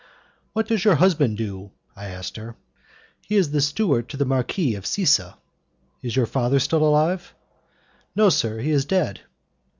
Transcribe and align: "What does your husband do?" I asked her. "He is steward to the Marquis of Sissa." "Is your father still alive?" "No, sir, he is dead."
"What 0.53 0.67
does 0.67 0.83
your 0.83 0.95
husband 0.95 1.37
do?" 1.37 1.69
I 1.95 2.05
asked 2.07 2.35
her. 2.37 2.55
"He 3.27 3.35
is 3.35 3.51
steward 3.63 4.09
to 4.09 4.17
the 4.17 4.25
Marquis 4.25 4.73
of 4.73 4.85
Sissa." 4.85 5.35
"Is 6.01 6.15
your 6.15 6.25
father 6.25 6.57
still 6.57 6.81
alive?" 6.83 7.35
"No, 8.15 8.29
sir, 8.29 8.61
he 8.61 8.71
is 8.71 8.83
dead." 8.83 9.21